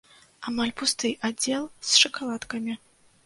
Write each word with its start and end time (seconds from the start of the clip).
Амаль 0.51 0.71
пусты 0.79 1.11
аддзел 1.29 1.67
з 1.89 2.01
шакаладкамі. 2.05 2.77